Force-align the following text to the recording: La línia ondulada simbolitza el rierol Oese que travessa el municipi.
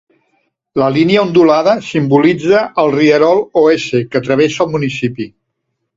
La 0.81 0.87
línia 0.93 1.25
ondulada 1.25 1.75
simbolitza 1.89 2.63
el 2.85 2.91
rierol 2.97 3.45
Oese 3.65 4.03
que 4.15 4.23
travessa 4.29 4.63
el 4.67 4.73
municipi. 4.77 5.29